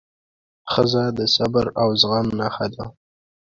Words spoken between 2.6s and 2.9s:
ده.